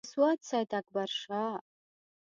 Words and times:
د 0.03 0.05
سوات 0.13 0.39
سیداکبرشاه. 0.49 1.57